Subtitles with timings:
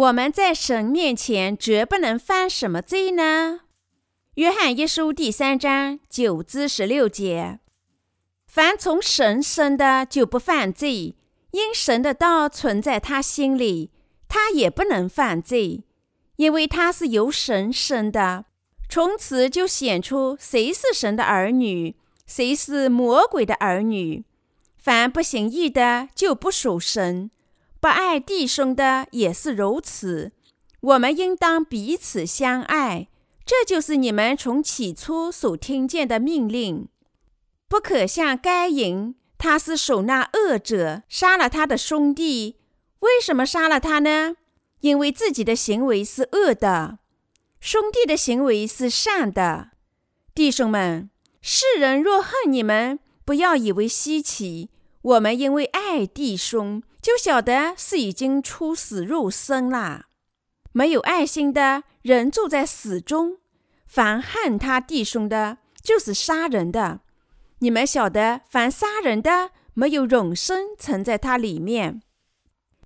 [0.00, 3.60] 我们在神面前绝不能犯什么罪呢？
[4.36, 7.60] 约翰一书第三章九至十六节：
[8.46, 11.16] 凡从神生的就不犯罪，
[11.50, 13.90] 因神的道存在他心里，
[14.26, 15.84] 他也不能犯罪，
[16.36, 18.46] 因为他是由神生的。
[18.88, 21.94] 从此就显出谁是神的儿女，
[22.26, 24.24] 谁是魔鬼的儿女。
[24.78, 27.30] 凡不行义的就不属神。
[27.80, 30.32] 不爱弟兄的也是如此。
[30.80, 33.08] 我们应当彼此相爱，
[33.44, 36.88] 这就是你们从起初所听见的命令。
[37.68, 42.56] 不可像该隐，他是属那恶者，杀了他的兄弟。
[43.00, 44.36] 为什么杀了他呢？
[44.80, 46.98] 因为自己的行为是恶的，
[47.60, 49.70] 兄弟的行为是善的。
[50.34, 51.08] 弟兄们，
[51.40, 54.70] 世人若恨你们，不要以为稀奇。
[55.02, 60.06] 我们因为爱弟兄，就晓得是已经出死入生了。
[60.72, 63.38] 没有爱心的人住在死中。
[63.86, 67.00] 凡恨他弟兄的，就是杀人的。
[67.58, 72.00] 你们晓得，凡杀人的，没有永生存在他里面。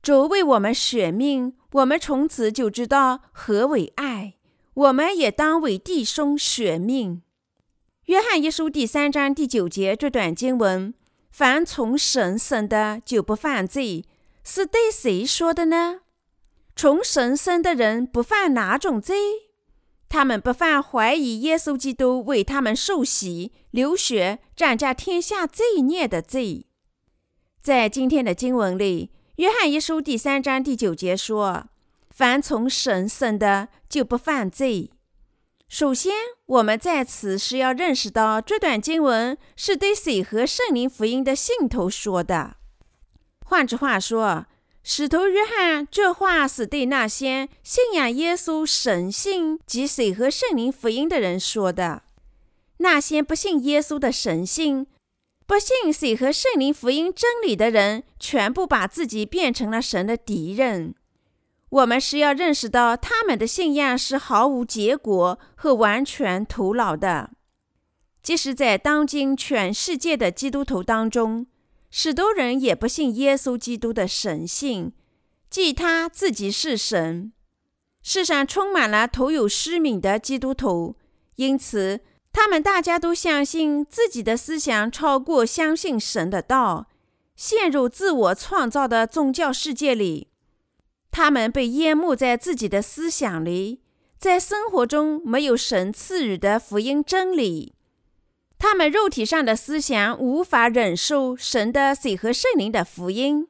[0.01, 4.35] 主为我们舍命，我们从此就知道何为爱。
[4.75, 7.23] 我们也当为弟兄舍命。
[8.07, 10.95] 约翰一书第三章第九节这段经文。
[11.37, 14.05] 凡从神生的就不犯罪，
[14.45, 16.03] 是对谁说的呢？
[16.77, 19.17] 从神生的人不犯哪种罪？
[20.09, 26.69] 他们不犯怀疑耶稣基督为他们受洗、流血、斩价天下罪孽的罪。
[27.61, 31.67] 在今天的经文里，约翰一书第三章第九节说
[32.15, 34.93] ：“凡从神生的就不犯罪。”
[35.77, 36.13] 首先，
[36.47, 42.59] 我们在此是要认识到这段经文是对水和圣灵福音的信徒说的。
[43.45, 44.47] 换句话说，
[44.85, 52.05] 使徒约翰这话是对那些信仰耶稣神性及水和圣灵福音的人说的。
[52.77, 54.87] 那些不信耶稣的神性、
[55.45, 60.95] 不信水和圣灵福音真理的人，全部把自己变成了神的敌人。
[61.75, 67.31] 我们是要认识到，他们的信仰是毫无结果和完全徒劳的。
[68.23, 71.49] 即使在当今全世界的基督徒当中，
[71.91, 74.93] 许多人也不信耶稣基督的神性，
[75.51, 77.33] 即他自己是神。
[78.05, 80.95] 世上充满了徒有虚名的基督徒，
[81.35, 82.03] 因此
[82.33, 86.87] 他们大家都相信自己的思想超过相信神的道，
[87.35, 90.29] 陷入自我创造的宗教世界里。
[91.17, 93.81] 他们被淹没在自己的思想里，
[94.19, 97.75] 在生活中没有神赐予的福音真理。
[98.59, 103.47] 他们肉体上的思想无法忍受神的水和圣灵的福音，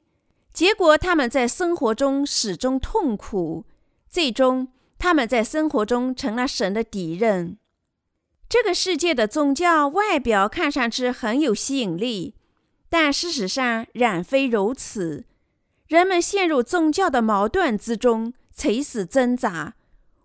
[0.52, 3.64] 结果他们在生活中始终痛苦。
[4.10, 7.56] 最终，他们在生活中成了神的敌人。
[8.46, 12.34] 这个世界的宗教外表看上去很有吸引力，
[12.90, 15.24] 但事实上然非如此。
[15.88, 19.74] 人们陷入宗教的矛盾之中，垂死挣扎，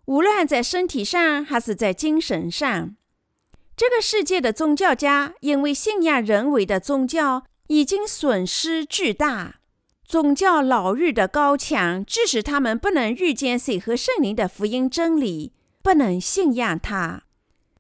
[0.06, 2.96] 无论在身体上还是在精神上。
[3.76, 9.56] 这个世界的宗教家因为信仰人为的宗教，已经损失巨大。
[10.06, 15.54] 宗教牢狱的高墙，致使他们不能遇见水和圣灵的福音真理，
[15.84, 17.24] 不能信仰它。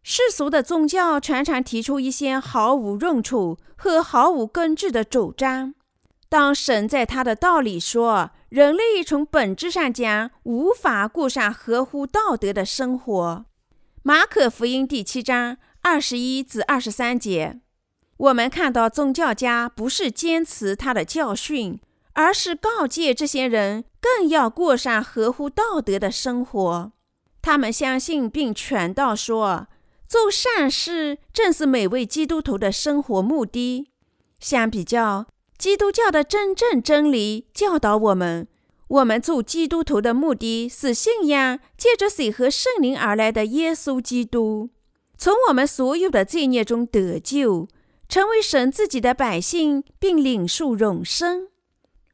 [0.03, 5.73] 世俗的宗教常常提出一些毫无用处和毫无根据的主张。
[6.29, 13.45] 当神在他的道理说，人类从本质上讲无法过上合乎道德的生活。
[14.03, 17.59] 马可福音第七章二十一至二十三节，
[18.17, 21.79] 我们看到宗教家不是坚持他的教训，
[22.13, 26.91] 而是告诫这些人更要过上合乎道德的生活。
[27.41, 29.67] 他们相信并传道说，
[30.08, 33.90] 做善事正是每位基督徒的生活目的。
[34.40, 35.26] 相比较。
[35.59, 38.47] 基督教的真正真理教导我们：
[38.88, 44.70] 我们做基督徒的目的是信仰借着水和圣灵而来的耶稣基督，
[45.17, 47.67] 从我们所有的罪孽中得救，
[48.08, 51.50] 成为神自己的百姓，并领受永生。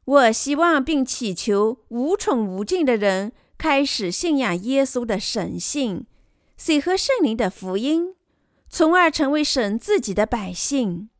[0.06, 6.04] 我希望并祈求无穷无尽的人开始信仰耶稣的神性、
[6.56, 8.16] 水和圣灵的福音，
[8.68, 11.10] 从而成为神自己的百姓。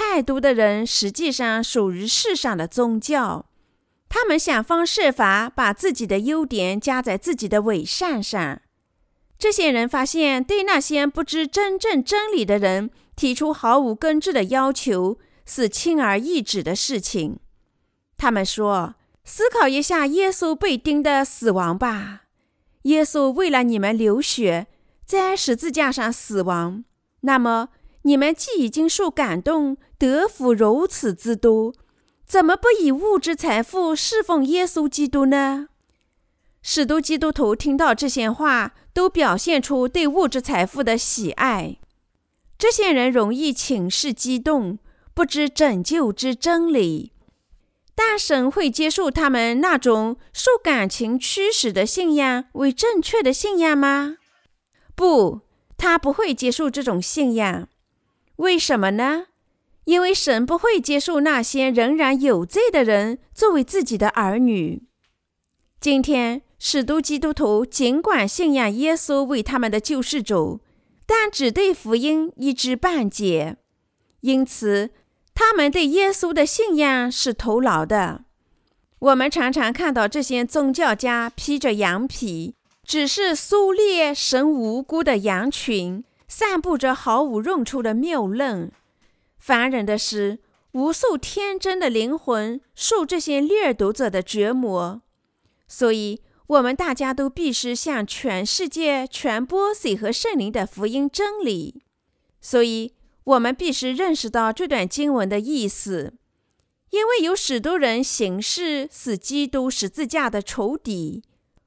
[0.00, 3.46] 太多的人实际上属于世上的宗教，
[4.08, 8.60] 他们想方设法把自己的优点加在自己的伪善上。
[9.40, 17.40] 这些人发现，对那些不知真正真理的人提出毫无根据的要求是轻而易举的事情。
[18.16, 18.94] 他们说，
[19.24, 22.20] 思考一下耶稣被钉的死亡吧。
[22.82, 24.68] 耶稣为了你们流血，
[25.04, 26.84] 在十字架上死亡。
[27.22, 27.70] 那么，
[28.02, 31.74] 你们既已经受感动，得福如此之多，
[32.26, 35.68] 怎么不以物质财富侍奉耶稣基督呢？
[36.62, 41.78] 许多基督徒听到这些话，都表现出对物质财富的喜爱。
[42.58, 44.78] 这些人容易情绪激动，
[45.14, 47.12] 不知拯救之真理。
[47.94, 54.18] 但神会接受他们那种受感情驱使的信仰为正确的信仰吗？
[54.94, 55.40] 不，
[55.76, 57.68] 他不会接受这种信仰。
[58.38, 59.26] 为什么呢？
[59.84, 64.82] 因为神不会接受那些仍然有罪的人作为自己的儿女。
[65.80, 70.60] 今天，许多基督徒尽管信仰耶稣为他们的救世主，
[71.06, 73.56] 但只对福音一知半解，
[74.20, 74.90] 因此，
[75.34, 78.24] 他们对耶稣的信仰是徒劳的。
[78.98, 82.54] 我们常常看到这些宗教家披着羊皮，
[82.84, 88.70] 只是狩猎神无辜的羊群，散布着毫无用处的谬论。
[89.38, 90.38] 烦人的是，
[90.72, 95.02] 无数天真的灵魂受这些掠夺者的折磨。
[95.66, 101.82] 所以，我们大家都必须向全世界传播水和圣灵的福音真理。
[102.40, 102.94] 所以。
[103.28, 106.14] 我们必须认识到这段经文的意思，
[106.88, 111.22] 因为有许多人行事是基督十字架的仇敌。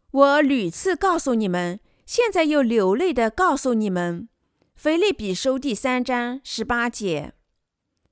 [0.09, 4.21] 我屡次告诉你们，现在又流泪地告诉你们，
[4.83, 7.33] 《腓立比书》第三章十八节，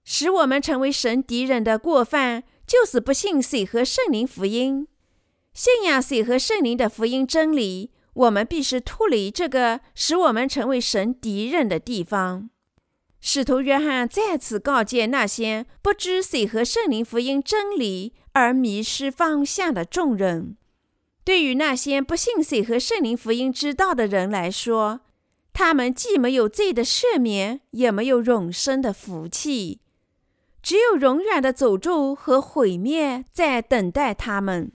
[0.04, 4.88] 使我们成为神敌人的过犯，就是不信水和圣灵福音。
[5.51, 12.51] 信仰水和圣灵的福音真理，我们必须脱离这个使我们成为神敌人的地方。
[13.19, 20.56] 使徒约翰再次告诫那些不知水和圣灵福音真理而迷失方向的众人：
[21.24, 25.01] 对于那些不信水和圣灵福音之道的人来说，
[25.60, 29.82] 他们既没有罪的赦免，也没有永生的福气，
[30.64, 34.72] 只有永远的诅咒和毁灭在等待他们。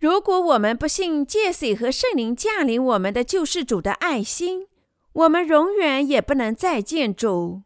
[0.00, 4.66] 如果我们不信借水和圣灵降临我们的救世主的爱心，
[5.12, 7.62] 我们永远也不能再见主。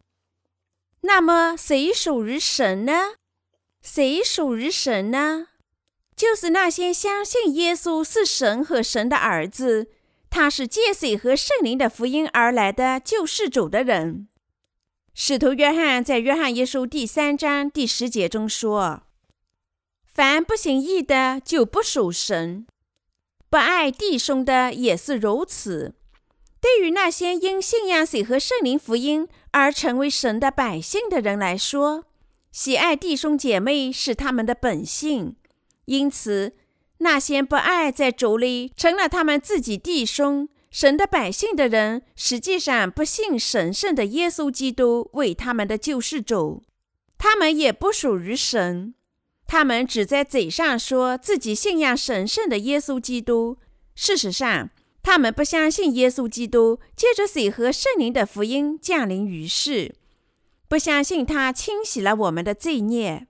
[1.00, 3.14] 那么，谁属于神呢？
[3.80, 5.46] 谁属于神呢？
[6.14, 9.88] 就是那些相信耶稣是神和神的儿子，
[10.30, 14.28] 他是借水和圣灵的福音而来的救世主的人。
[15.12, 19.02] 使徒约翰在约翰一书第三章第十节中说
[20.06, 22.64] ：“凡不行义的，就不属神；
[23.50, 25.94] 不爱弟兄的，也是如此。”
[26.60, 32.04] 对于那些因信仰水和圣灵福音而成为神的百姓的人来说，
[32.52, 35.36] 喜爱弟兄姐妹是他们的本性。
[35.86, 36.52] 因此，
[37.00, 46.62] 那些不爱在主里成了他们自己弟兄、神的百姓的人，实际上不信神圣的耶稣基督为他们的救世主，
[47.16, 48.94] 他们也不属于神。
[49.46, 53.56] 他们只在嘴上说自己信仰神圣的耶稣基督，
[53.94, 54.70] 事实上，
[55.02, 59.96] 他们不相信耶稣基督借着水和圣灵的福音降临于世，
[60.68, 63.26] 不相信他清洗了我们的罪孽。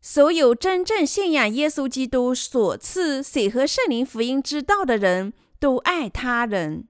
[0.00, 6.86] 所有真正信仰耶稣基督所赐水和圣灵福音之道的人都爱他人。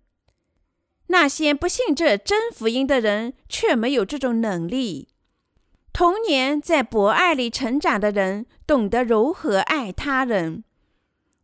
[1.06, 5.08] 那些不信这真福音的人却没有这种能力。
[5.92, 10.64] 童年在博爱里成长的人懂得如何爱他人。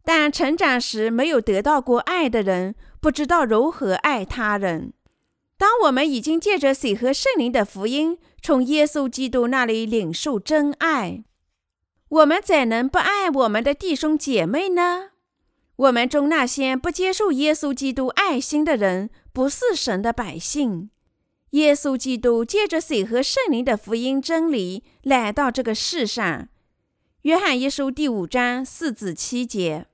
[0.05, 4.93] 但成长时没有得到过爱的人，不知道如何爱他人。
[5.57, 11.25] 当我们已经借着水和圣灵的福音，从耶稣基督那里领受真爱，
[12.15, 15.11] 我们怎能不爱我们的弟兄姐妹呢？
[15.75, 20.91] 我们中那些不接受耶稣基督爱心的人，不是神的百姓。
[21.51, 26.49] 耶稣基督借着水和圣灵的福音真理来到这个世上。
[27.23, 29.87] 约翰一书第五章四至七节。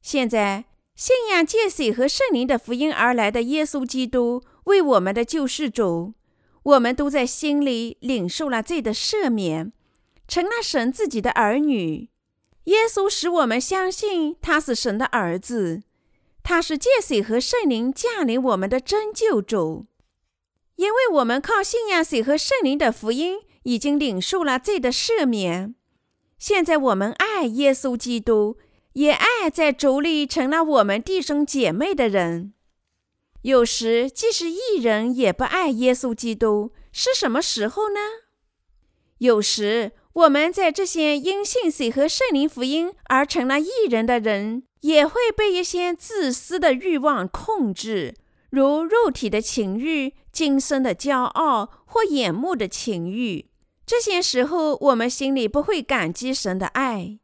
[0.00, 6.14] 现在，信仰借水和圣灵的福音而来的耶稣基督为我们的救世主，
[6.62, 9.74] 我们都在心里领受了罪的赦免，
[10.28, 12.10] 成了神自己的儿女。
[12.64, 15.82] 耶稣使我们相信他是神的儿子，
[16.42, 19.86] 他是借水和圣灵降临我们的真救主。
[20.76, 25.74] 因为我们靠信仰水和圣灵的福音，已经领受了罪的赦免。
[26.38, 28.56] 现在我们爱耶稣基督。
[28.94, 32.54] 也爱在主里成了我们弟兄姐妹的人。
[33.42, 37.98] 有时，即使一人也不爱耶稣基督，是什么时候呢？
[39.18, 48.14] 有时，我们在这些因信水和圣灵福音而成了义人的人，也会被一些自私的欲望控制，
[48.50, 53.46] 如肉体的情欲、今生的骄傲或眼目的情欲。
[53.84, 57.18] 这些时候，我们心里不会感激神的爱，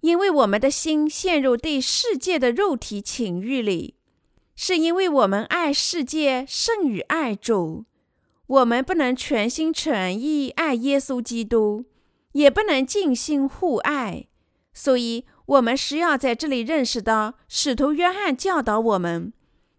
[0.00, 3.96] 因为我们的心陷入对世界的肉体情欲里，
[4.56, 7.84] 是因为我们爱世界胜于爱主。
[8.46, 11.84] 我们不能全心全意爱耶稣基督。
[12.32, 14.26] 也不能尽心互爱，
[14.72, 19.32] 所以我们需要在这里认识到，使徒约翰教导我们：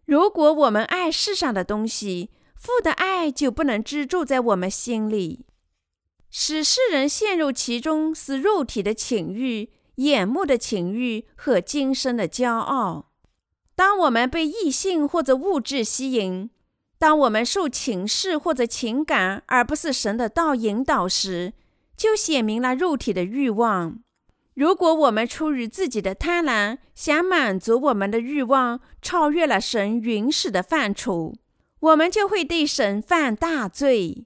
[0.06, 5.46] 如果我们爱世上的东西，父的爱就不能居住在我们心里。
[6.30, 13.12] 使世人陷入其中是肉体的情欲、眼目的情欲和今生的骄傲。
[13.76, 16.50] 当我们被异性或者物质吸引，
[16.98, 21.54] 当我们受情势或者情感而不是神的道引导时，
[21.96, 24.00] 就显明了肉体的欲望。
[24.56, 31.34] 如果我们出于自己的贪婪，想满足我们的欲望，超越了神允许的范畴，
[31.80, 34.26] 我们就会对神犯大罪。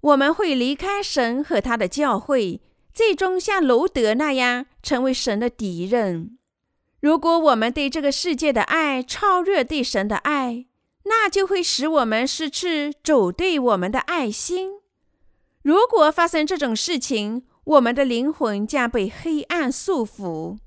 [0.00, 2.62] 我们会离开神和他的教会，
[2.94, 6.38] 最终像罗德那样成为神的敌人。
[7.00, 10.64] 如果我们对这个世界的爱超越对神的爱，
[11.04, 14.79] 那就会使我们失去主对我们的爱心。
[15.62, 20.58] 如果发生这种事情，我们的灵魂将被黑暗束缚。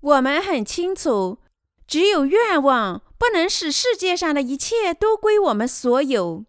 [0.00, 1.38] 我们很清楚，
[1.86, 6.44] 只有愿望不能使世界上的一切都归我们所有，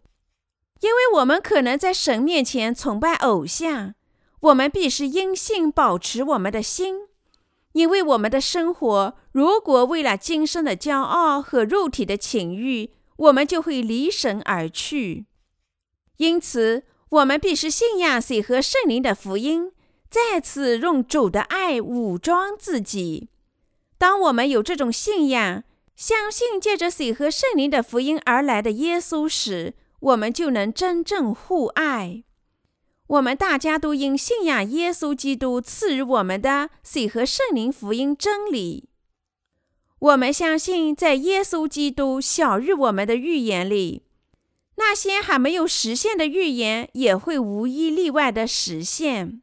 [0.79, 3.93] 因为我们可能在神面前崇拜偶像。
[4.39, 6.95] 我们必须因信保持我们的心，
[7.73, 15.27] 因为我们的生活如果为了今生的骄傲和肉体的情欲，我们就会离神而去。
[16.17, 19.73] 因此，我们必须信仰水和圣灵的福音，
[20.09, 23.27] 再次用主的爱武装自己。
[23.97, 25.63] 当我们有这种信仰，
[25.93, 32.23] 相信借着水和圣灵的福音而来的耶稣时，我们就能真正互爱。
[33.07, 38.87] 我们大家都应信仰耶稣基督赐予我们的水和圣灵福音真理。
[39.99, 44.03] 我们相信，在耶稣基督晓諭我们的预言里。
[44.83, 49.41] 那些还没有实现的预言也会无一例外的实现。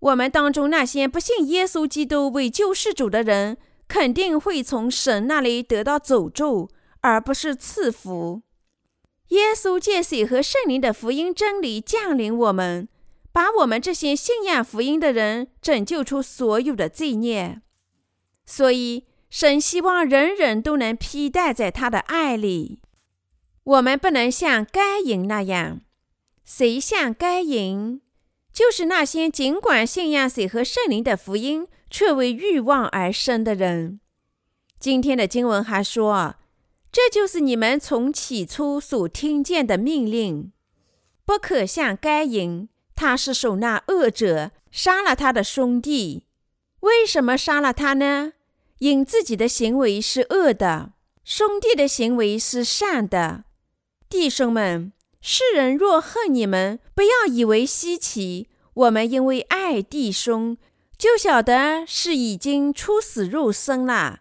[0.00, 6.68] 我们当中那些不信耶稣基督为救世主的人，肯定会从神那里得到诅咒，
[7.02, 8.42] 而不是赐福。
[9.28, 12.88] 耶稣借水和圣灵的福音真理降临我们，
[13.32, 17.60] 把我们这些信仰福音的人拯救出所有的罪孽。
[18.44, 22.80] 所以，神希望人人都能披戴在他的爱里。
[23.68, 25.82] 我们不能像该隐那样。
[26.42, 28.00] 谁像该隐？
[28.50, 34.00] 就是那些尽管信仰水和圣灵的福音，却为欲望而生的人。
[34.80, 36.36] 今天的经文还说
[36.90, 40.50] ：“这就是你们从起初所听见的命令，
[41.26, 46.24] 不可像该隐，他是属那恶者，杀了他的兄弟。
[46.80, 48.32] 为什么杀了他呢？
[48.78, 53.44] 因自己的行为是恶的，兄弟的行为是善的。”
[54.10, 58.48] 弟兄们，世人若恨你们，不要以为稀奇。
[58.72, 60.56] 我们因为爱弟兄，
[60.96, 64.20] 就晓得是已经出死入生了。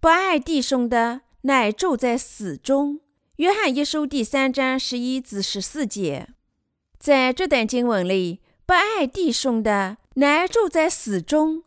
[0.00, 3.00] 不爱弟兄的，乃住在死中。
[3.36, 6.28] 约翰一书第三章十一至十四节，
[6.98, 11.62] 在这段经文里，不爱弟兄的，乃住在死中。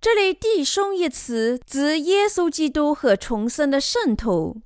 [0.00, 4.62] 这里“弟兄”一词指耶稣基督和重生的圣徒。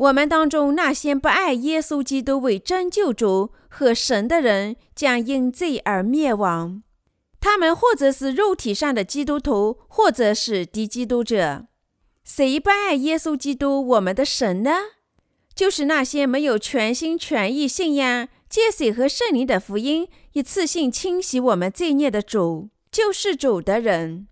[0.00, 6.82] 我们当中那些不爱耶稣基督为真救主和神的人，将因罪而灭亡。
[7.38, 11.66] 他们或者是肉体上的基督徒，或者是敌基督者。
[12.24, 14.70] 谁不爱耶稣基督，我们的神呢？
[15.54, 24.26] 就是那些没有全心全意信仰借水和圣灵的福音，一次性清洗我们罪孽的主，救世主的人。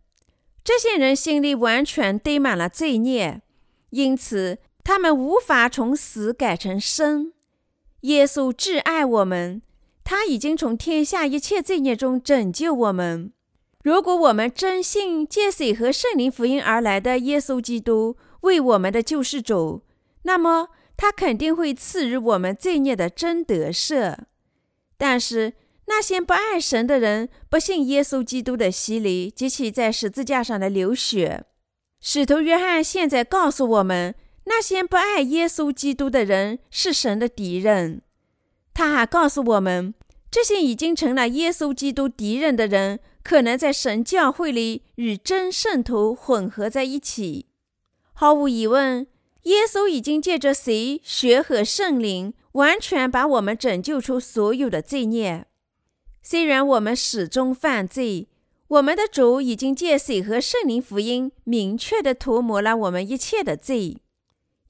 [0.64, 3.42] 这些人心里完全堆满了罪孽，
[3.90, 4.60] 因此。
[4.88, 7.34] 他们无法从死改成生。
[8.00, 9.60] 耶稣挚爱我们，
[10.02, 13.30] 他已经从天下一切罪孽中拯救我们。
[13.84, 19.82] 如果我们真信借水和圣灵福音而来的耶稣基督为我们的救世主，
[20.22, 24.16] 那么他肯定会赐予我们罪孽的真得赦。
[24.96, 25.52] 但是
[25.84, 31.44] 那些不爱神的人，不信耶稣基督的洗礼及其在十字架上的流血，
[32.00, 34.14] 使徒约翰现在告诉我们。
[34.48, 38.02] 那些不爱耶稣基督的人是神的敌人。
[38.72, 39.94] 他还告诉我们，
[40.30, 47.46] 这些已经成了耶稣基督敌人的人，可能在神教会里与真圣徒混合在一起。
[48.12, 49.06] 毫无疑问，
[49.42, 55.46] 耶稣已经借着水、血和圣灵，完全把我们拯救出所有的罪孽。
[56.22, 58.28] 虽然我们始终犯罪，
[58.68, 63.98] 我们的主已经借水和圣灵福音，明确地涂抹了我们一切的罪。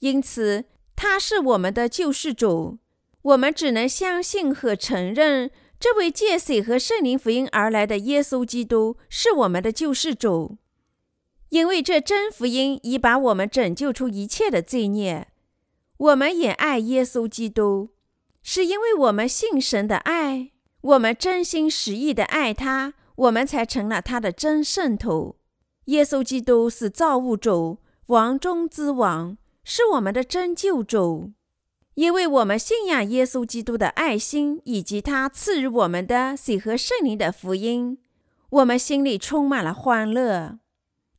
[0.00, 0.64] 因此，
[0.95, 2.78] 他是我们的救世主。
[3.23, 10.57] 我们只能相信和承认，这位借水和圣灵福音而来的耶稣基督是我们的救世主，
[11.50, 15.28] 因为这真福音已把我们拯救出一切的罪孽。
[15.97, 17.90] 我们也爱耶稣基督，
[18.43, 25.37] 是因为我们信神的爱，我们真心实意的爱他，我们才成了他的真圣徒。
[25.87, 29.37] 耶稣基督是造物主，王中之王，
[29.71, 31.33] 是我们的真救主。
[31.93, 37.99] 因为我们信仰耶稣基督的爱心，以及他赐予我们的水和圣灵的福音，
[38.49, 40.59] 我们心里充满了欢乐。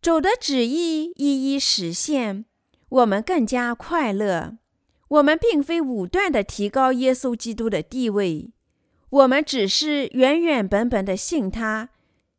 [0.02, 2.46] 主的旨意一一实现，
[2.90, 4.58] 我们更加快乐。
[5.10, 8.50] 我们并非武断地提高耶稣基督的地位，
[9.12, 11.90] 我们只是原原本本地信他，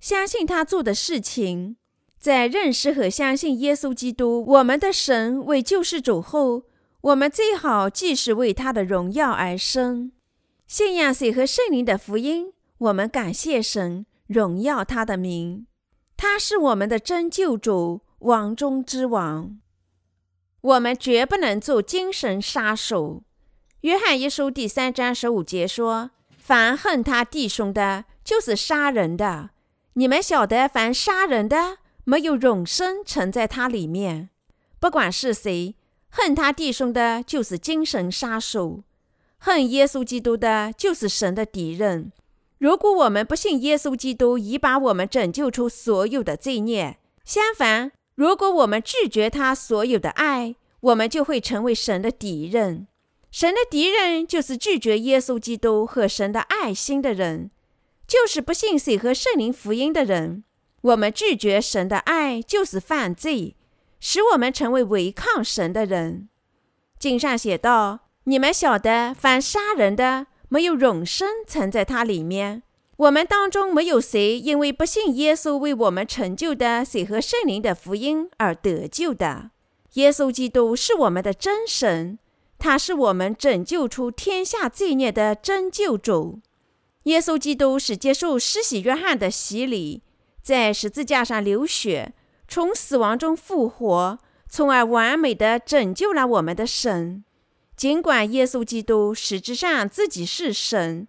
[0.00, 1.76] 相信他做的事情。
[2.20, 6.64] 在认识和相信耶稣基督，我们的神为救世主后，
[7.00, 10.12] 我们最好既是为他的荣耀而生，
[10.66, 12.52] 信仰水和圣灵的福音。
[12.76, 15.66] 我们感谢神，荣耀他的名。
[16.18, 19.58] 他是我们的真救主，王中之王。
[20.60, 23.22] 我们绝不能做精神杀手。
[23.80, 29.50] 约翰一书第三章十五节说：“凡恨他弟兄的，就是杀人的。
[29.94, 34.30] 你们晓得，凡杀人的，没有永生存在他里面。
[34.78, 35.74] 不管是谁。”
[36.12, 38.82] 恨他弟兄的，就是精神杀手；
[39.38, 42.10] 恨耶稣基督的，就是神的敌人。
[42.58, 52.88] 如果我们不信耶稣基督已把我们拯救出所有的罪孽，相反，如果我们拒绝他所有的爱，我们就会成为神的敌人。
[53.30, 57.52] 神的敌人就是拒绝耶稣基督和神的爱心的人，
[58.08, 60.42] 就是不信水和圣灵福音的人。
[60.82, 63.56] 我们拒绝神的爱，就是犯罪。
[64.02, 66.30] 使我们成为违抗神的人。
[66.98, 72.62] 经上写道：“你们晓得，凡杀人的，没有永生存在他里面。
[72.96, 79.50] 我们当中没有谁因为不信耶稣为我们成就的水和圣灵的福音而得救的。
[79.94, 82.18] 耶稣基督是我们的真神，
[82.58, 86.40] 他是我们拯救出天下罪孽的真救主。
[87.04, 90.02] 耶稣基督是接受施洗约翰的洗礼，
[90.42, 92.14] 在十字架上流血。”
[92.52, 97.22] 从死亡中复活，从而完美地拯救了我们的神。
[97.76, 101.06] 尽管耶稣基督实质上自己是神，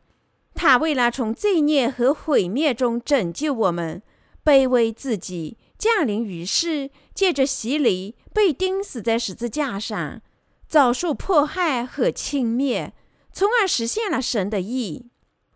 [0.53, 4.03] 他为了从罪孽和毁灭中拯救我们，
[4.45, 10.21] 卑微自己，降临于世，借着洗礼被钉死在十字架上，
[10.67, 12.91] 遭受迫害和轻蔑，
[13.33, 15.09] 从而实现了神的意。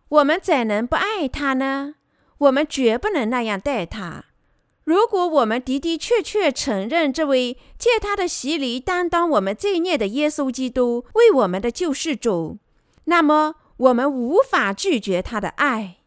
[0.09, 1.93] 我们怎能不爱他呢？
[2.45, 4.25] 我们绝不能那样待他。
[4.84, 12.60] 如果我们的的确确承认这位借他的洗礼担当我们罪孽的耶稣基督为我们的救世主，
[13.05, 15.97] 那么我们无法拒绝他的爱。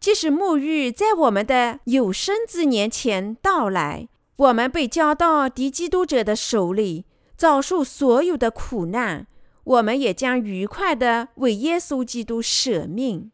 [0.00, 7.04] 即使末日在我们的有生之年前到来，我们被交到敌基督者的手里，
[7.36, 9.26] 遭受所有的苦难，
[9.62, 13.30] 我们也将愉快地为耶稣基督舍命，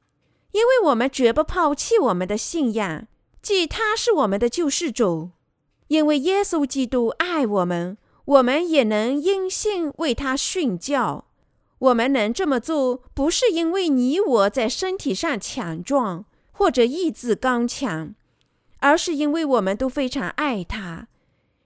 [0.59, 3.07] 因为我们绝不抛弃我们的信仰。
[3.41, 5.31] 即他是我们的救世主，
[5.87, 11.27] 因为耶稣基督爱我们，我们也能因信为他殉教。
[11.79, 18.15] 我们能这么做，不是因为你我在身体上强壮或者意志刚强，
[18.81, 21.07] 而是因为我们都非常爱他，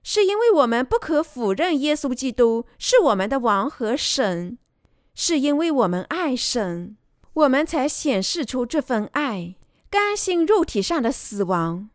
[0.02, 4.58] 是因为我们不可否认耶稣基督是我们的王和神，
[5.14, 6.98] 是因为我们爱神，
[7.34, 9.54] 我们才显示出这份爱。
[9.88, 11.90] 甘心肉体上的死亡，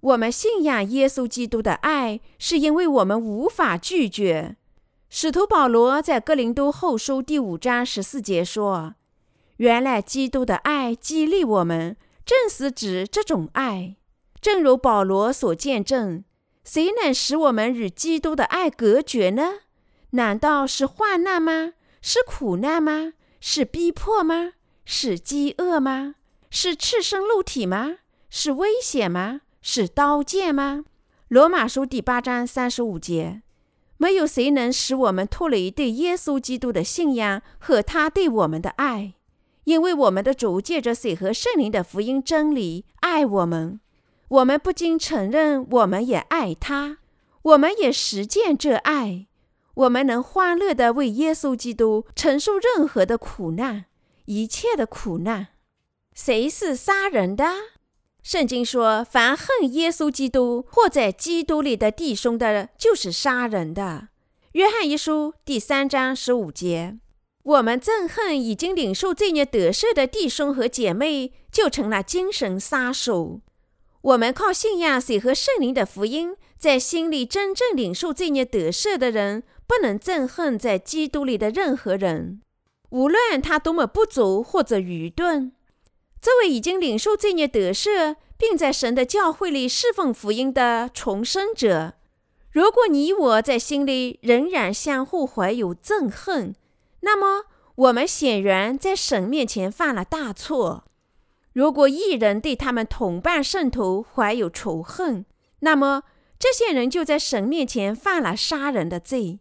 [0.00, 4.56] 我们信仰耶稣基督的爱，是因为我们无法拒绝。
[5.08, 8.94] 使徒保罗在哥林多后书第五章十四节说
[9.56, 13.96] ：“原来基督的爱激励我们，正是指这种爱。
[14.40, 16.22] 正如保罗所见证，
[16.62, 19.60] 谁能使我们与基督的爱隔绝呢？
[20.10, 21.72] 难道是患难吗？
[22.02, 23.14] 是苦难吗？
[23.40, 24.52] 是逼迫吗？
[24.84, 26.16] 是饥饿吗？”
[26.50, 27.98] 是赤身露体吗？
[28.28, 29.42] 是危险吗？
[29.62, 30.84] 是刀剑吗？
[31.28, 33.42] 罗马书第八章三十五节，
[33.98, 39.14] 没有谁能使我们脱离对耶稣基督的信仰和他对我们的爱，
[39.64, 43.78] 因为我们的主借着水和圣灵的福音真理爱我们，
[44.26, 46.98] 我们不仅承认我们也爱他，
[47.42, 49.28] 我们也实践这爱。
[49.74, 53.84] 我们能欢乐地为耶稣基督承受任何的苦难，
[54.30, 55.48] 一切的苦难。
[56.14, 57.44] 谁是杀人的？
[58.22, 64.10] 圣经说：“凡恨耶稣基督或在基督里的弟兄的，就是杀人的。”
[64.52, 67.00] 约翰一书第三章十五节。
[67.42, 73.40] 我们憎恨已经领受罪孽得赦的弟兄和姐妹，就成了精神杀手。
[74.02, 82.42] 我们靠信仰水和圣灵的福音，在心里真正领受罪孽得赦的人，不能憎恨在基督里的任何人，
[82.90, 85.52] 无论他多么不足或者愚钝。
[86.20, 91.94] 这位已经领受罪孽得赦，并在神的教会里侍奉福音的重生者，
[92.50, 96.54] 如果你我在心里仍然相互怀有憎恨，
[97.00, 100.84] 那么我们显然在神面前犯了大错。
[101.52, 105.24] 如果一人对他们同伴圣徒怀有仇恨，
[105.60, 106.02] 那么
[106.38, 109.40] 这些人就在神面前犯了杀人的罪。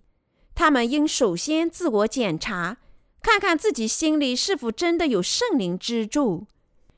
[0.56, 2.78] 他们应首先自我检查，
[3.22, 6.48] 看看自己心里是否真的有圣灵支柱。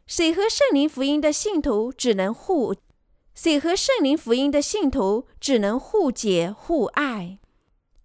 [0.06, 2.76] 水和圣灵福音的信徒只能互，
[3.34, 7.40] 水和圣灵福音的信徒只能互解互爱。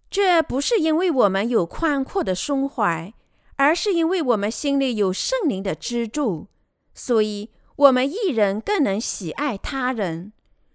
[0.09, 3.13] 这不是因为我们有宽阔的胸怀，
[3.57, 6.47] 而是因为我们心里有圣灵的支柱，
[6.95, 10.33] 所以我们一人更能喜爱他人。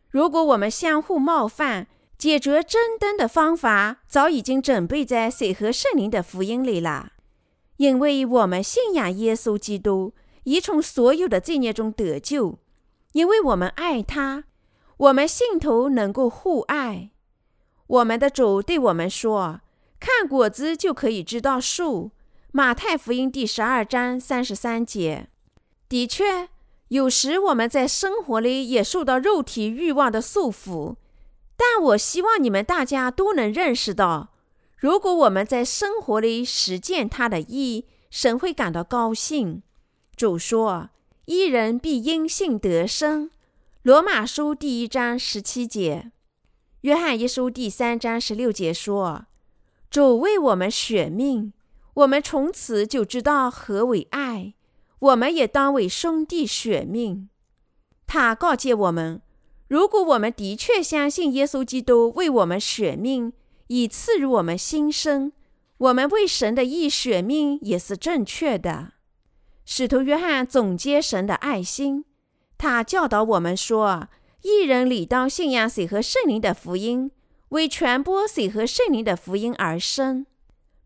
[0.10, 7.11] 如果我们相互冒犯，解决争端的方法早已经准备在水和圣灵的福音里了，
[7.82, 10.14] 因为我们信仰耶稣基督。
[10.44, 12.60] 已从所有的罪孽中得救，
[13.14, 14.44] 因为我们爱他。
[14.98, 17.12] 我们信徒能够互爱。
[17.86, 19.62] 我们的主对我们说
[20.00, 22.12] ：“看果子就可以知道树。”
[22.52, 25.28] 马太福音第十二章三十三节。
[25.88, 26.50] 的确，
[26.90, 30.96] 有时我们在生活里也受到肉体欲望的束缚，
[31.56, 34.31] 但我希望你们大家都能认识到，
[34.82, 39.62] 如果我们在生活里实践他的义，神会感到高兴。
[40.16, 40.90] 主说
[41.26, 43.30] ：“一人必因信得生。”
[43.84, 46.12] 罗马书第一章十七节，
[46.82, 49.28] 约翰一书第三章十六节说
[49.92, 51.54] ：“主为我们舍命，
[51.94, 54.56] 我们从此就知道何为爱。
[54.98, 57.30] 我们也当为兄弟舍命。”
[58.08, 59.22] 他告诫我们：
[59.68, 63.32] 如果我们的确相信耶稣基督为我们舍命，
[63.74, 65.32] 以赐予我们新生，
[65.78, 68.92] 我们为神的义舍命也是正确的。
[69.64, 72.04] 使徒约翰总结神的爱心，
[72.58, 74.10] 他教导我们说：
[74.42, 77.12] 一人理当信仰水和圣灵的福音，
[77.50, 80.26] 为传播水和圣灵的福音而生。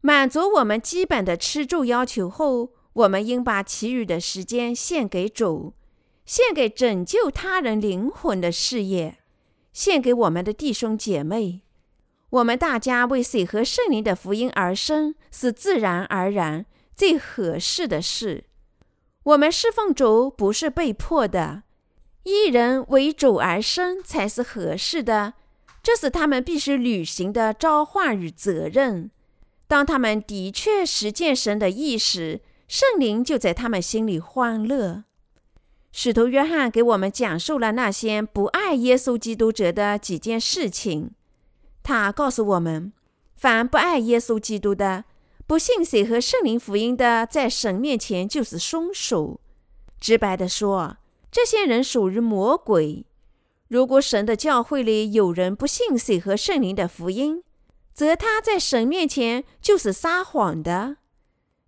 [0.01, 5.73] 满足我们基本的吃住要求后，我们应把其余的时间献给主，
[6.23, 9.17] 献给拯救他人灵魂的事业，
[9.73, 11.63] 献给我们的弟兄姐妹。
[12.35, 18.43] 我们大家为水和圣灵的福音而生，是自然而然、最合适的事。
[19.23, 21.63] 我们侍奉主不是被迫的，
[22.23, 25.35] 一人为主而生才是合适的，
[25.81, 29.09] 这是他们必须履行的召唤与责任。
[29.65, 35.05] 当他们的确实践神的意时，圣灵就在他们心里欢乐。
[35.93, 41.11] 使徒约翰给我们讲述了那些不爱耶稣基督者的几件事情。
[41.85, 42.91] 他告诉我们，
[43.35, 45.05] 凡不爱耶稣基督的，
[45.45, 49.39] 不信水和圣灵福音的，在神面前就是凶手。
[49.99, 50.97] 直白地说，
[51.31, 53.05] 这些人属于魔鬼。
[53.67, 57.43] 如果神的教会里有人不信水和圣灵的福音，
[57.93, 60.97] 则他在神面前就是撒谎的。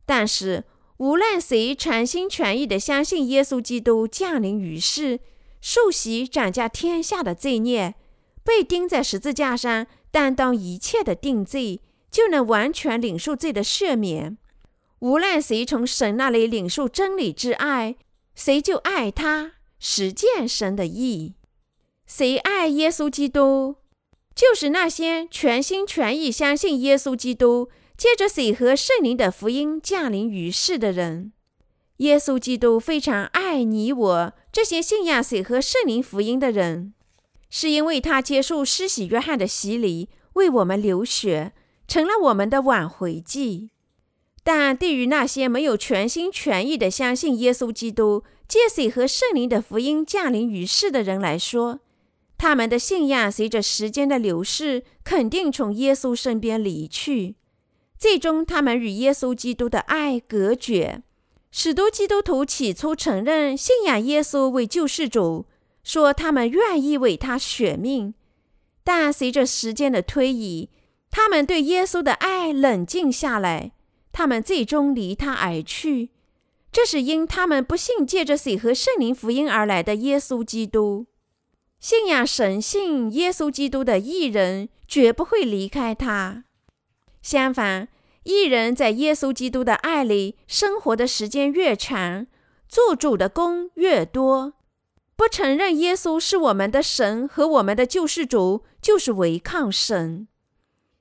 [0.04, 0.64] 但是，
[0.98, 5.20] 无论谁全心全意地相信耶稣基督降临于世，
[5.62, 7.94] 受洗斩下天下的罪孽，
[8.44, 9.86] 被钉在十字架上
[10.18, 11.82] 担当一切的定罪。
[12.10, 14.38] 就能完全领受罪的赦免。
[15.00, 17.98] 无论谁从神那里领受真理之爱，
[18.34, 21.36] 谁就爱他，实践神的意。
[22.08, 23.76] 谁爱耶稣基督，
[24.34, 31.34] 就是那些全心全意相信耶稣基督，借着水和圣灵的福音降临于世的人。
[31.98, 36.94] 耶稣基督非常爱你我这些信仰水和圣灵福音的人，
[37.50, 41.54] 是因为他接受施洗约翰的洗礼，为我们流血。
[41.88, 43.70] 成了我们的挽回祭，
[44.44, 51.80] 但对于那些没有全心全意的相信耶稣基督借水和圣灵的福音降临于世的人来说，
[52.38, 57.36] 他们的信仰随着时间的流逝，肯定从耶稣身边离去，
[57.98, 61.04] 最终他们与耶稣基督的爱隔绝，
[61.52, 65.46] 许多基督徒起初承认信仰耶稣为救世主，
[65.88, 68.14] 说他们愿意为他舍命，
[68.84, 70.70] 但随着时间的推移，
[71.10, 73.72] 他们对耶稣的爱冷静下来，
[74.12, 76.10] 他们最终离他而去。
[76.74, 81.06] 这是因他们不信借着水和圣灵福音而来的耶稣基督。
[81.80, 86.44] 信仰神性耶稣基督的义人绝不会离开他。
[87.22, 87.88] 相反，
[88.24, 92.28] 义人在耶稣基督的爱里生活的时间越长，
[92.68, 94.56] 做主的工越多。
[95.18, 100.28] 不承认耶稣是我们的神和我们的救世主，就是违抗神。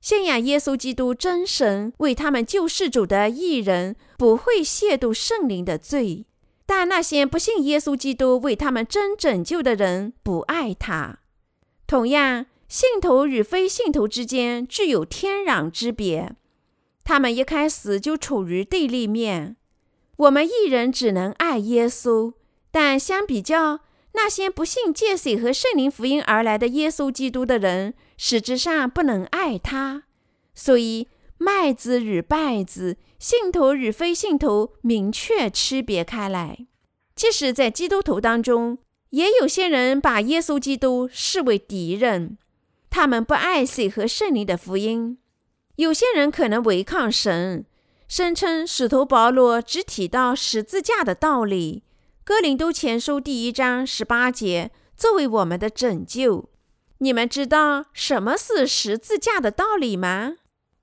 [0.01, 6.25] 信仰耶稣基督真神为他们救世主的义人，不会亵渎圣灵的罪；
[6.65, 11.19] 但那些不信耶稣基督为他们真拯救的人，不爱他。
[11.87, 16.35] 同样，信徒与非信徒之间具有天壤之别，
[17.05, 19.57] 他们一开始就处于对立面。
[20.17, 22.33] 我们一人只能爱耶稣，
[22.71, 23.81] 但相比较，
[24.17, 30.05] 那些不信借水和圣灵福音而来的耶稣基督的人，实质上不能爱他。
[30.55, 36.67] 所以，麦子与稗子，信徒与非信徒，明确区别开来。
[37.15, 38.79] 即使在基督徒当中，
[39.11, 42.39] 也有些人把耶稣基督视为敌人，
[42.89, 45.19] 他们不爱水和圣灵的福音。
[45.77, 47.67] 有些人可能违抗神，
[48.09, 51.83] 声称使徒保罗只提到十字架的道理。
[52.27, 56.51] 哥林多前书第一章十八节，作为我们的拯救。
[56.99, 60.39] 你们知道什么是十字架的道理吗？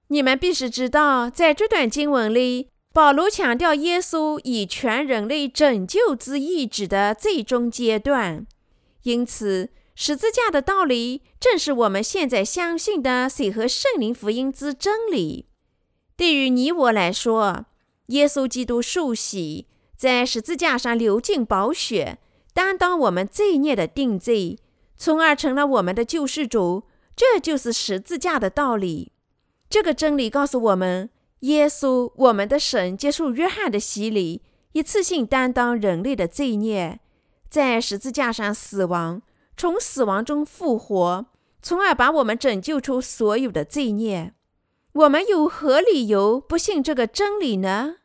[0.08, 8.47] 你们必须知道，在这段经文里，保罗强调耶稣以全人类拯救之意志的最终阶段。
[9.01, 15.49] 因此，十字架的道理正是我们现在相信的水和圣灵福音之真理。
[16.15, 17.65] 对于你我来说，
[18.06, 19.67] 耶稣基督受洗。
[20.04, 22.18] 在十字架上流尽宝血，
[22.54, 24.60] 担当我们罪孽的定罪，
[24.98, 26.84] 从而成了我们的救世主。
[27.16, 29.13] 这就是十字架的道理。
[29.70, 34.42] 这个真理告诉我们，耶稣，我们的神，接受约翰的洗礼，
[34.74, 37.00] 一次性担当人类的罪孽，
[37.50, 39.22] 在十字架上死亡，
[39.56, 41.28] 从死亡中复活，
[41.62, 44.34] 从而把我们拯救出所有的罪孽。
[44.92, 47.96] 我们有何理由不信这个真理呢？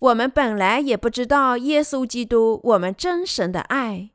[0.00, 4.10] 我们本来也不知道耶稣基督我们真神的爱，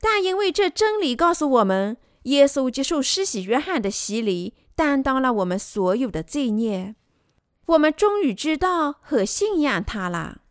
[0.00, 6.94] 但因为这真理告诉我们，耶稣接受施洗约翰的洗礼，担当了我们所有的罪孽，
[7.66, 10.42] 我们终于知道和信仰他了。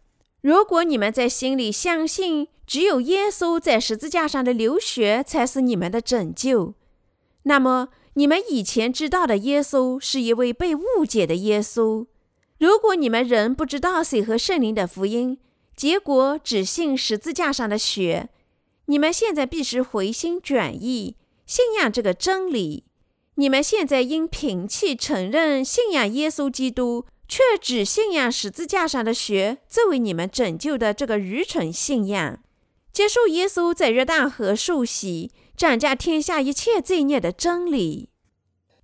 [0.41, 6.73] 如果你们在心里相信只有耶稣在十字架上的流血才是你们的拯救，
[7.43, 12.07] 那么你们以前知道的耶稣是一位被误解的耶稣。
[12.57, 15.37] 如果你们仍不知道水和圣灵的福音，
[15.75, 18.29] 结果只信十字架上的血，
[18.85, 22.85] 你们现在必须回心转意，信仰这个真理。
[23.35, 32.39] 你们现在应摒弃承认信仰耶稣基督，却只信仰十字架上的血作为你们拯救的这个愚蠢信仰，
[32.93, 38.07] 接受耶稣在约旦河受洗，斩价天下一切罪孽的真理。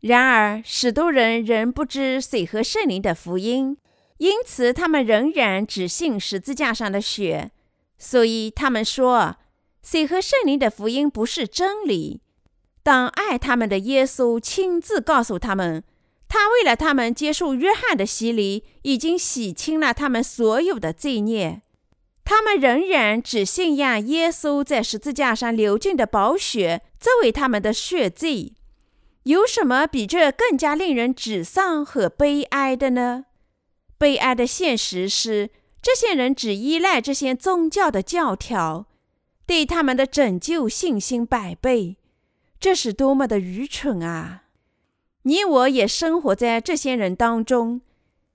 [0.01, 3.77] 然而，许多人仍不知水和圣灵的福音，
[4.17, 7.51] 因此他们仍然只信十字架上的血。
[7.97, 9.35] 所以他们说，
[9.83, 12.21] 水和圣灵的福音不是真理。
[12.81, 15.83] 当爱他们的耶稣亲自告诉他们，
[16.27, 21.61] 他为了他们接受约翰的洗礼，已经洗清了他们所有的罪孽，
[22.23, 28.53] 他们仍然只信仰耶稣在十字架上流尽的宝血作为他们的血罪。
[29.23, 33.25] 有什么比这更加令人沮丧和悲哀的呢？
[33.97, 38.87] 悲哀的现实是，这些人只依赖这些宗教的教条，
[39.45, 41.97] 对他们的拯救信心百倍。
[42.59, 44.43] 这是多么的愚蠢啊！
[45.23, 47.81] 你我也生活在这些人当中，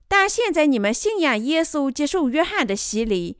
[0.07, 3.37] 但现在你们信仰耶稣，接受约翰的洗礼，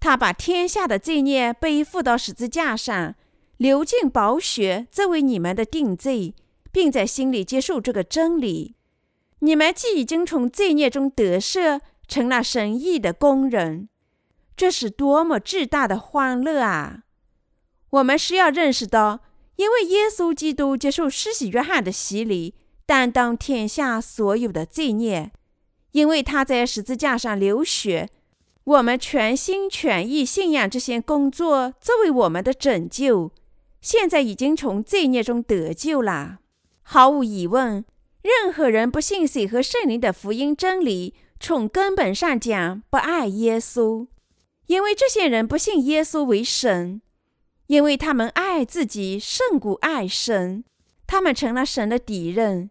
[0.00, 3.14] 他把天下的罪孽背负到十字架上，
[3.58, 6.34] 流尽宝血，作为你们的定罪。
[6.78, 8.76] 并在心里接受这个真理，
[9.40, 13.88] 你们既已经从罪孽中得赦，成了神意的工人，
[14.56, 17.02] 这是多么巨大的欢乐啊！
[17.90, 19.24] 我们是要认识到，
[19.56, 22.54] 因为耶稣基督接受施洗约翰的洗礼，
[22.86, 25.32] 担当天下所有的罪孽，
[25.90, 28.08] 因为他在十字架上流血，
[28.62, 33.32] 我们全心全意信仰这些工作作为我们的拯救，
[33.80, 36.38] 现在已经从罪孽中得救了。
[36.90, 37.84] 毫无疑问，
[38.22, 44.06] 任何人不信水和圣灵的福音真理，从根本上讲不爱耶稣，
[44.68, 47.02] 因为这些人不信耶稣为神，
[47.66, 50.64] 因为他们爱自己胜过爱神，
[51.06, 52.70] 他们成了神的敌人。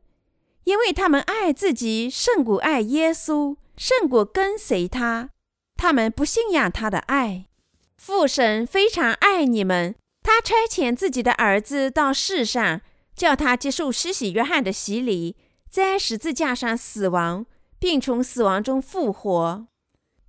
[0.63, 5.29] 因为他们爱自己胜过爱耶稣，胜过跟随他，
[5.75, 7.45] 他们不信仰他的爱。
[7.95, 12.81] 父神非常爱你们，他差遣自己的儿子到世上，
[13.17, 15.35] 叫他接受施洗约翰的洗礼，
[15.69, 17.47] 在十字架上死亡，
[17.79, 19.67] 并从死亡中复活。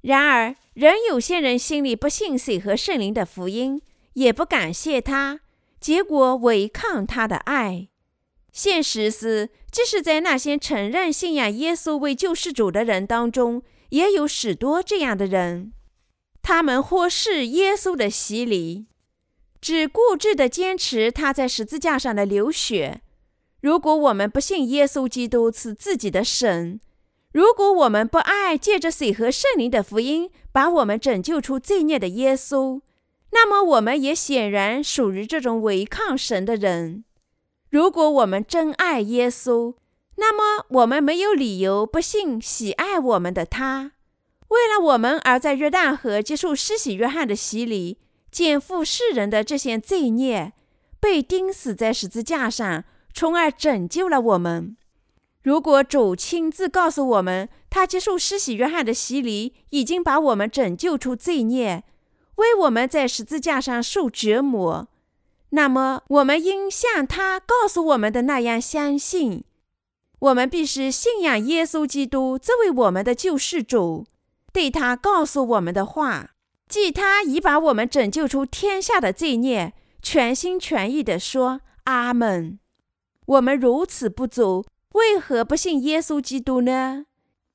[0.01, 3.83] 然而，仍有些人心里不信水和圣灵的福音，
[4.15, 5.41] 也不感谢他，
[5.79, 7.89] 结果违抗他的爱。
[8.53, 15.73] 现实是，即使在那些承认信仰耶稣为救世主的人当中，也有许多这样的人。
[16.41, 18.87] 他们忽视耶稣的洗礼，
[19.69, 23.03] 只固执地坚持他在十字架上的流血。
[23.61, 26.81] 如果我们不信耶稣基督是自己的神，
[27.35, 32.81] 如果我们不爱借着水和圣灵的福音把我们拯救出罪孽的耶稣，
[33.33, 37.05] 那么我们也显然属于这种违抗神的人。
[37.69, 39.75] 如果我们真爱耶稣，
[40.17, 43.93] 那么我们没有理由不信喜爱我们的他。
[44.49, 47.99] 为了我们而在约旦河接受施洗约翰的洗礼，
[48.39, 50.53] 肩负世人的这些罪孽，
[51.01, 54.77] 被钉死在十字架上，从而拯救了我们。
[55.43, 61.83] 如果主亲自告诉我们，他接受施洗约翰的洗礼已经把我们拯救出罪孽，
[62.37, 64.87] 为我们在十字架上受折磨，
[65.51, 69.43] 那么我们应像他告诉我们的那样相信。
[70.21, 74.07] 我们必须信仰耶稣基督作为我们的救世主。
[74.53, 76.31] 对他告诉我们的话，
[76.69, 82.59] 即他已把我们拯救出天下的罪孽，全心全意地说阿门。
[83.25, 87.07] 我们如此不足，为何不信耶稣基督呢？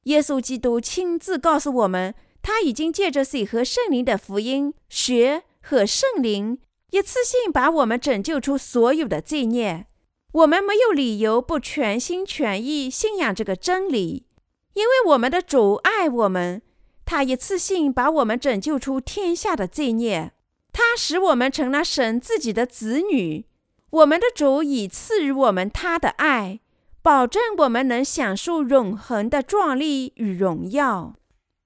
[0.03, 6.57] 耶稣基督亲自告诉我们，他已经借着水和圣灵的福音、血和圣灵，
[6.91, 9.85] 一次性把我们拯救出所有的罪孽。
[10.31, 14.25] 我们没有理由不全心全意信仰这个真理，
[14.73, 16.63] 因为我们的主爱我们。
[17.05, 20.31] 他一次性把我们拯救出天下的罪孽，
[20.71, 23.45] 他使我们成了神自己的子女。
[23.89, 26.59] 我们的主已赐予我们他的爱，
[27.01, 31.13] 保证我们能享受永恒的壮丽与荣耀。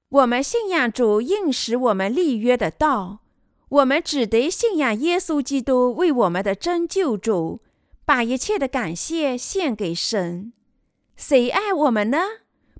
[0.10, 3.20] 我们信仰主应许我们立约的道，
[3.70, 7.62] 我们只得信仰耶稣基督为我们的真救主，
[8.06, 10.52] 把一切的感谢献给神。
[11.16, 12.20] 谁爱我们呢？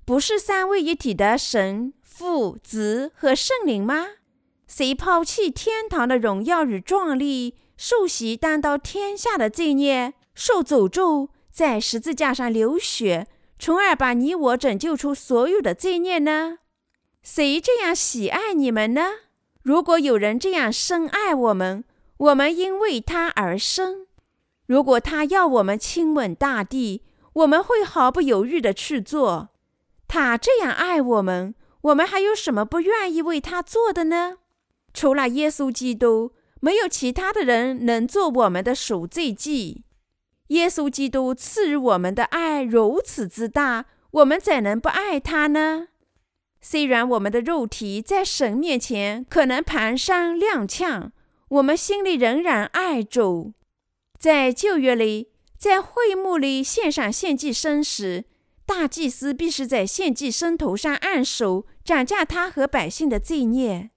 [0.04, 1.92] 不是三位一体的神。
[2.18, 4.06] 父、子和圣灵吗？
[4.66, 16.58] 谁抛弃天堂的荣耀与壮丽，受洗担当天下的罪孽，受诅咒，在十字架上流血，从而把你我拯救出所有的罪孽呢？
[17.22, 19.10] 谁这样喜爱你们呢？
[19.62, 21.84] 如果有人这样深爱我们，
[22.16, 24.08] 我们应为他而生。
[24.66, 27.02] 如果他要我们亲吻大地，
[27.34, 29.50] 我们会毫不犹豫地去做。
[30.08, 31.54] 他这样爱我们。
[31.82, 34.38] 我们还有什么不愿意为他做的呢？
[34.92, 39.84] 除了耶稣基督，没有其他的人能做我们的赎罪祭。
[40.48, 45.88] 耶稣基督赐予我们的爱如此之大，我们怎能不爱他呢？
[46.60, 51.10] 虽然我们的肉体在神面前可能蹒跚踉跄，
[51.48, 53.52] 我们心里仍然爱主。
[54.18, 58.24] 在旧约里，在会幕里献上献祭牲时，
[58.68, 63.88] 大祭司必须在献祭牲头上按手，斩价他和百姓的罪孽。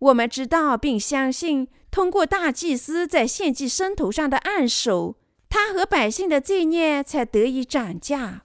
[0.00, 5.16] 我们知道并相信，通过大祭司在献祭牲头上的按手，
[5.48, 8.42] 他和百姓的罪孽才得以斩价。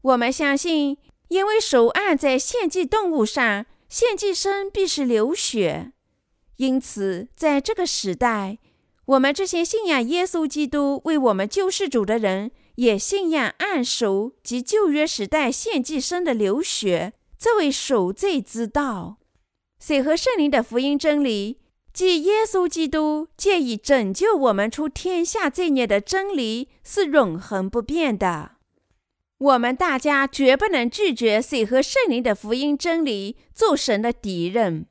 [0.00, 0.96] 我们相信，
[1.28, 5.92] 因为手按在献祭动物上，献祭牲必是流血，
[6.56, 8.56] 因此在这个时代，
[9.04, 12.50] 我们这些信仰耶稣基督为我们救世主的人。
[12.78, 19.18] 也信仰按手及旧约时代献祭生的流血作为赎罪之道。
[19.80, 21.58] 水和圣灵的福音真理，
[21.92, 28.52] 即耶稣基督借以拯救我们出天下罪孽的真理，是永恒不变的。
[29.38, 34.86] 我们大家绝不能拒绝水和圣灵的福音真理，做神的敌人。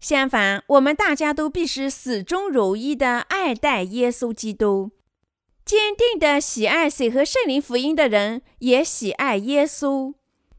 [0.00, 4.90] 相反，我们大家都必须始终如一的爱戴耶稣基督。
[5.66, 10.14] 坚定的喜爱水和圣灵福音的人，也喜爱耶稣。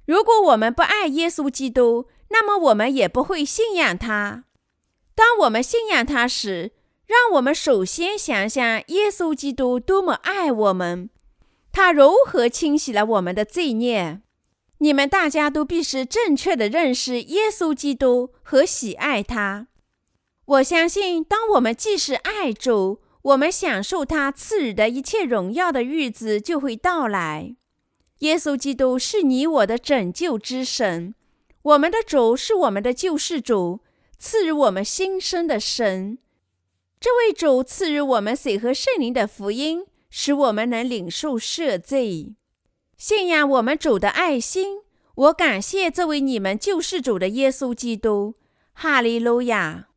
[0.06, 4.44] 如果我们不爱耶稣基督，那么我们也不会信仰他。
[5.16, 6.74] 当我们信仰他时，
[7.06, 11.10] 让我们首先想想耶稣基督多么爱我们，
[11.72, 14.20] 他如何清洗了我们的罪孽。
[14.80, 19.68] 你们大家都必须正确的认识耶稣基督和喜爱他。
[20.44, 27.58] 我相信，当我们既是爱主，我们享受他赐予的一切荣耀的日子就会到来。
[28.20, 31.14] 耶稣基督是你我的拯救之神，
[31.62, 33.82] 我们的主是我们的救世主，
[34.18, 36.18] 赐予我们新生的神。
[37.02, 42.34] 这位主赐予我们水和圣灵的福音，使我们能领受赦罪。
[42.98, 44.78] 信仰我们主的爱心，
[45.16, 48.36] 我感谢这位你们救世主的耶稣基督。
[48.72, 49.90] 哈利路亚。